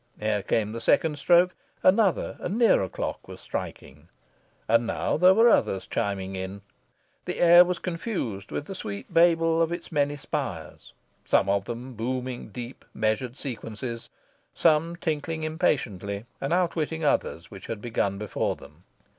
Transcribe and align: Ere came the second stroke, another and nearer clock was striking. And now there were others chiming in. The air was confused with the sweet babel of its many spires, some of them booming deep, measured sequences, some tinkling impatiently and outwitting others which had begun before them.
Ere 0.19 0.41
came 0.41 0.71
the 0.71 0.81
second 0.81 1.19
stroke, 1.19 1.51
another 1.83 2.35
and 2.39 2.57
nearer 2.57 2.89
clock 2.89 3.27
was 3.27 3.39
striking. 3.39 4.09
And 4.67 4.87
now 4.87 5.15
there 5.15 5.35
were 5.35 5.47
others 5.47 5.85
chiming 5.85 6.35
in. 6.35 6.61
The 7.25 7.37
air 7.37 7.63
was 7.63 7.77
confused 7.77 8.49
with 8.51 8.65
the 8.65 8.73
sweet 8.73 9.13
babel 9.13 9.61
of 9.61 9.71
its 9.71 9.91
many 9.91 10.17
spires, 10.17 10.93
some 11.23 11.47
of 11.47 11.65
them 11.65 11.93
booming 11.93 12.47
deep, 12.47 12.83
measured 12.95 13.37
sequences, 13.37 14.09
some 14.55 14.95
tinkling 14.95 15.43
impatiently 15.43 16.25
and 16.41 16.51
outwitting 16.51 17.03
others 17.05 17.51
which 17.51 17.67
had 17.67 17.79
begun 17.79 18.17
before 18.17 18.55
them. 18.55 18.83